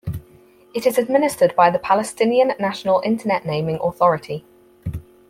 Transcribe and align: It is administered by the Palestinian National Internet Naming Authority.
It 0.73 0.87
is 0.87 0.97
administered 0.97 1.55
by 1.55 1.69
the 1.69 1.77
Palestinian 1.77 2.53
National 2.57 3.01
Internet 3.05 3.45
Naming 3.45 3.77
Authority. 3.79 4.43